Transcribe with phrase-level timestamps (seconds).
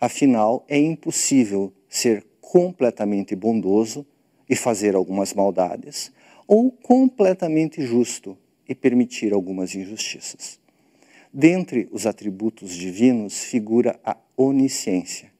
[0.00, 4.06] Afinal, é impossível ser completamente bondoso
[4.48, 6.12] e fazer algumas maldades,
[6.46, 8.36] ou completamente justo
[8.68, 10.60] e permitir algumas injustiças.
[11.32, 15.32] Dentre os atributos divinos figura a onisciência.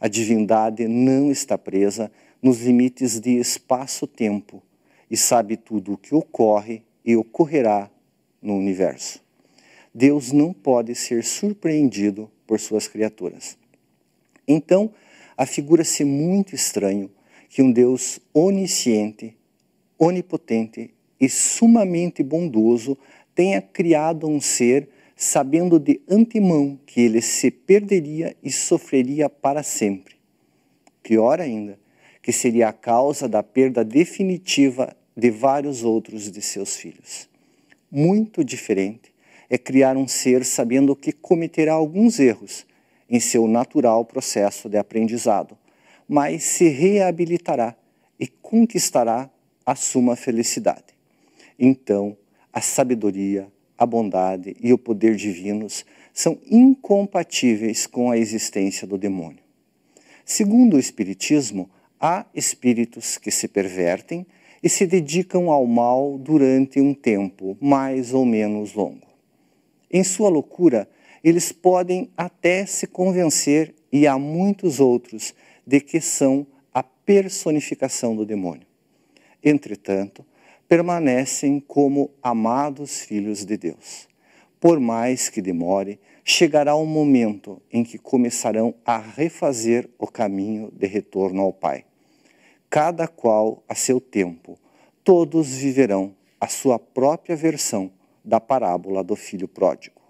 [0.00, 2.10] A divindade não está presa
[2.42, 4.62] nos limites de espaço-tempo
[5.08, 7.88] e sabe tudo o que ocorre e ocorrerá
[8.40, 9.22] no universo.
[9.94, 13.56] Deus não pode ser surpreendido por suas criaturas.
[14.46, 14.92] Então,
[15.36, 17.10] afigura-se muito estranho
[17.48, 19.36] que um Deus onisciente,
[19.98, 22.96] onipotente e sumamente bondoso
[23.34, 30.16] tenha criado um ser sabendo de antemão que ele se perderia e sofreria para sempre.
[31.02, 31.78] Pior ainda,
[32.22, 37.28] que seria a causa da perda definitiva de vários outros de seus filhos.
[37.90, 39.12] Muito diferente
[39.50, 42.66] é criar um ser sabendo que cometerá alguns erros
[43.12, 45.58] em seu natural processo de aprendizado,
[46.08, 47.76] mas se reabilitará
[48.18, 49.28] e conquistará
[49.66, 50.94] a suma felicidade.
[51.58, 52.16] Então,
[52.50, 53.46] a sabedoria,
[53.76, 55.84] a bondade e o poder divinos
[56.14, 59.42] são incompatíveis com a existência do demônio.
[60.24, 61.68] Segundo o Espiritismo,
[62.00, 64.26] há espíritos que se pervertem
[64.62, 69.06] e se dedicam ao mal durante um tempo mais ou menos longo.
[69.90, 70.88] Em sua loucura,
[71.22, 75.34] eles podem até se convencer, e há muitos outros,
[75.66, 78.66] de que são a personificação do demônio.
[79.44, 80.24] Entretanto,
[80.66, 84.08] permanecem como amados filhos de Deus.
[84.58, 90.86] Por mais que demore, chegará um momento em que começarão a refazer o caminho de
[90.86, 91.84] retorno ao Pai.
[92.70, 94.58] Cada qual a seu tempo,
[95.04, 97.92] todos viverão a sua própria versão
[98.24, 100.01] da parábola do filho pródigo.